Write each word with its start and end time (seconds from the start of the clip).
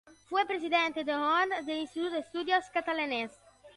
Fue 0.27 0.43
presidente 0.47 1.03
de 1.03 1.13
honor 1.13 1.63
del 1.63 1.77
Instituto 1.81 2.13
de 2.13 2.19
Estudios 2.21 2.65
Catalanes. 2.73 3.29